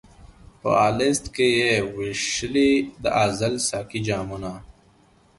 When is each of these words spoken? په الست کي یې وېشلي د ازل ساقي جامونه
په 0.61 0.69
الست 0.87 1.25
کي 1.35 1.47
یې 1.59 1.73
وېشلي 1.95 2.71
د 3.03 3.05
ازل 3.25 3.53
ساقي 3.69 3.99
جامونه 4.07 4.51